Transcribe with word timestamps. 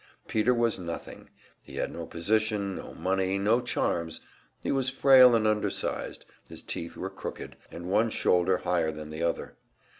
Peter 0.27 0.51
was 0.51 0.79
nothing; 0.79 1.29
he 1.61 1.75
had 1.75 1.91
no 1.91 2.07
position, 2.07 2.75
no 2.75 2.95
money, 2.95 3.37
no 3.37 3.61
charms; 3.61 4.19
he 4.59 4.71
was 4.71 4.89
frail 4.89 5.35
and 5.35 5.45
undersized, 5.45 6.25
his 6.49 6.63
teeth 6.63 6.97
were 6.97 7.07
crooked, 7.11 7.55
and 7.69 7.85
one 7.85 8.09
shoulder 8.09 8.57
higher 8.57 8.91
than 8.91 9.11
the 9.11 9.21
other. 9.21 9.57